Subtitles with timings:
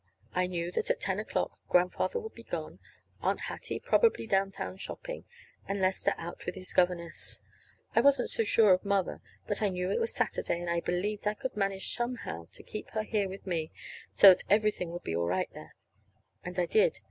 [0.33, 2.79] I knew that at ten o'clock Grandfather would be gone,
[3.21, 5.25] Aunt Hattie probably downtown shopping,
[5.67, 7.39] and Lester out with his governess.
[7.95, 11.27] I wasn't so sure of Mother, but I knew it was Saturday, and I believed
[11.27, 13.71] I could manage somehow to keep her here with me,
[14.11, 15.75] so that everything would be all right there.
[16.43, 16.97] And I did.